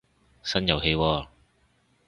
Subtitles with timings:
[0.41, 1.27] 新遊戲喎